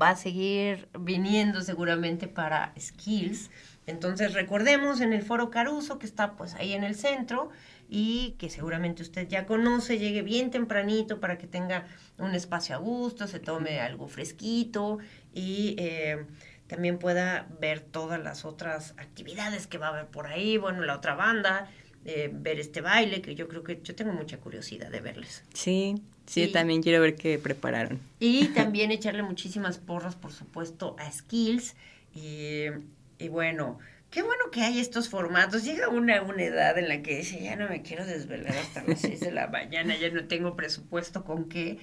[0.00, 3.50] va a seguir viniendo seguramente para Skills.
[3.86, 7.50] Entonces recordemos en el foro Caruso que está pues ahí en el centro
[7.88, 11.86] y que seguramente usted ya conoce, llegue bien tempranito para que tenga
[12.18, 14.98] un espacio a gusto, se tome algo fresquito
[15.32, 16.26] y eh,
[16.66, 20.96] también pueda ver todas las otras actividades que va a haber por ahí, bueno, la
[20.96, 21.70] otra banda,
[22.04, 25.42] eh, ver este baile que yo creo que yo tengo mucha curiosidad de verles.
[25.54, 25.94] Sí,
[26.26, 28.00] sí, también quiero ver qué prepararon.
[28.20, 31.74] Y también echarle muchísimas porras, por supuesto, a Skills.
[32.14, 32.66] Y,
[33.18, 33.78] y bueno,
[34.10, 35.64] qué bueno que hay estos formatos.
[35.64, 39.00] Llega una, una edad en la que dice, ya no me quiero desvelar hasta las
[39.00, 41.78] 6 de la mañana, ya no tengo presupuesto con qué.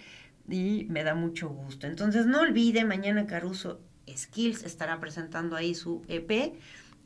[0.49, 1.87] Y me da mucho gusto.
[1.87, 3.81] Entonces, no olvide, mañana Caruso
[4.15, 6.53] Skills estará presentando ahí su EP.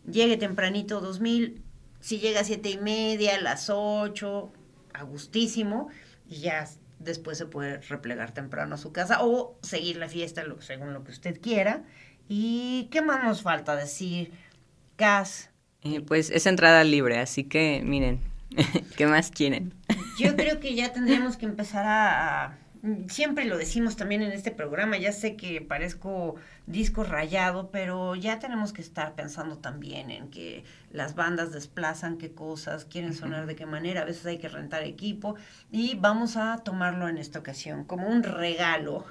[0.10, 1.62] Llegue tempranito 2000.
[2.02, 4.52] Si llega a siete y media, a las 8,
[4.94, 5.90] a gustísimo.
[6.28, 6.68] Y ya
[7.00, 11.04] después se puede replegar temprano a su casa o seguir la fiesta lo- según lo
[11.06, 11.84] que usted quiera.
[12.28, 14.32] ¿Y qué más nos falta decir?
[15.84, 18.20] Eh, pues es entrada libre, así que miren,
[18.98, 19.74] ¿qué más quieren?
[20.18, 22.58] yo creo que ya tendríamos que empezar a, a-
[23.10, 26.36] Siempre lo decimos también en este programa, ya sé que parezco
[26.66, 32.32] disco rayado, pero ya tenemos que estar pensando también en que las bandas desplazan qué
[32.32, 35.36] cosas, quieren sonar de qué manera, a veces hay que rentar equipo
[35.74, 39.04] y vamos a tomarlo en esta ocasión como un regalo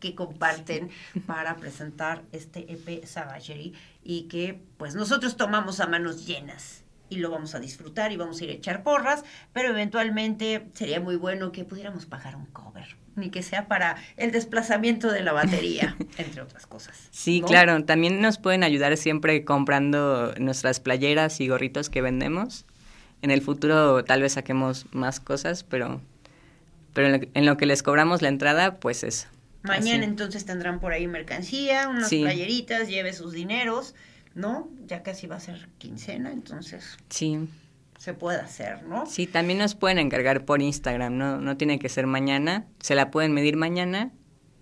[0.00, 0.90] que comparten
[1.24, 3.72] para presentar este EP Savagery
[4.04, 8.40] y que pues nosotros tomamos a manos llenas y lo vamos a disfrutar y vamos
[8.40, 9.22] a ir a echar porras,
[9.52, 14.32] pero eventualmente sería muy bueno que pudiéramos pagar un cover, ni que sea para el
[14.32, 17.08] desplazamiento de la batería, entre otras cosas.
[17.10, 17.46] Sí, ¿no?
[17.46, 22.64] claro, también nos pueden ayudar siempre comprando nuestras playeras y gorritos que vendemos.
[23.20, 26.00] En el futuro tal vez saquemos más cosas, pero,
[26.94, 29.28] pero en, lo, en lo que les cobramos la entrada, pues eso.
[29.62, 30.10] Mañana Así.
[30.10, 32.20] entonces tendrán por ahí mercancía, unas Sí.
[32.22, 33.94] playeritas, lleve sus dineros,
[34.34, 34.68] ¿no?
[34.86, 37.38] Ya casi va a ser quincena, entonces Sí,
[37.98, 39.06] se puede hacer, ¿no?
[39.06, 43.10] sí, también nos pueden encargar por Instagram, no, no tiene que ser mañana, se la
[43.10, 44.10] pueden medir mañana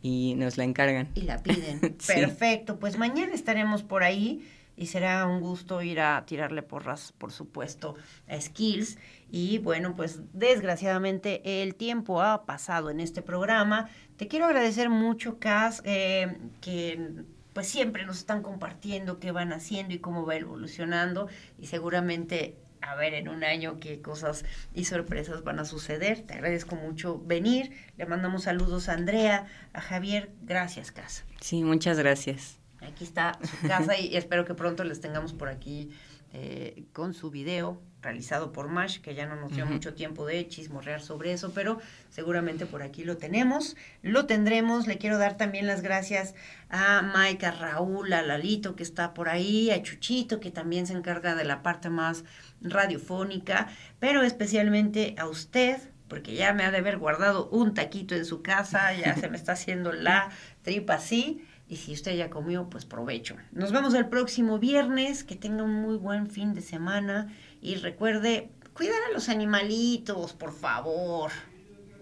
[0.03, 1.09] y nos la encargan.
[1.15, 1.81] y la piden.
[1.99, 2.13] Sí.
[2.15, 4.47] Perfecto, pues mañana estaremos por ahí
[4.77, 7.97] y será un gusto ir a tirarle porras, por supuesto,
[8.29, 8.97] a Skills.
[9.31, 13.89] Y bueno, pues desgraciadamente el tiempo ha pasado en este programa.
[14.17, 19.95] Te quiero agradecer mucho, Cas, eh, que pues siempre nos están compartiendo qué van haciendo
[19.95, 21.29] y cómo va evolucionando
[21.59, 26.23] y seguramente a ver en un año qué cosas y sorpresas van a suceder.
[26.23, 27.73] Te agradezco mucho venir.
[27.97, 30.31] Le mandamos saludos a Andrea, a Javier.
[30.43, 31.25] Gracias, Cas.
[31.41, 32.59] Sí, muchas gracias.
[32.81, 35.91] aquí está su casa y espero que pronto les tengamos por aquí
[36.33, 40.47] eh, con su video realizado por Mash, que ya no nos dio mucho tiempo de
[40.49, 44.87] chismorrear sobre eso, pero seguramente por aquí lo tenemos, lo tendremos.
[44.87, 46.35] Le quiero dar también las gracias
[46.69, 50.95] a Mike, a Raúl, a Lalito, que está por ahí, a Chuchito, que también se
[50.95, 52.25] encarga de la parte más
[52.63, 53.69] radiofónica,
[53.99, 55.79] pero especialmente a usted,
[56.09, 59.37] porque ya me ha de haber guardado un taquito en su casa, ya se me
[59.37, 60.31] está haciendo la
[60.63, 61.45] tripa así.
[61.71, 63.37] Y si usted ya comió, pues provecho.
[63.53, 65.23] Nos vemos el próximo viernes.
[65.23, 67.33] Que tenga un muy buen fin de semana.
[67.63, 71.31] Y recuerde, cuidar a los animalitos, por favor.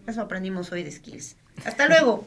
[0.07, 1.37] Eso aprendimos hoy de Skills.
[1.66, 2.27] Hasta luego.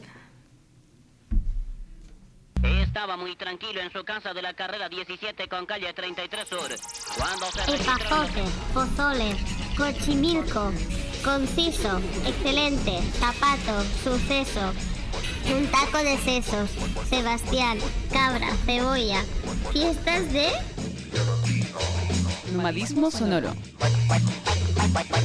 [2.62, 6.70] Estaba muy tranquilo en su casa de la carrera 17 con calle 33 Sur.
[7.16, 7.94] Cuando se registró...
[7.96, 9.36] Epazote, pozole,
[9.76, 10.70] cochimilco,
[11.24, 14.72] conciso, excelente, zapato, suceso,
[15.54, 16.70] un taco de sesos,
[17.08, 17.78] Sebastián,
[18.12, 19.22] cabra, cebolla,
[19.72, 20.48] fiestas de...
[22.54, 23.54] Nomadismo sonoro.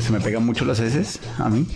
[0.02, 1.66] Se me pegan mucho las heces a mí.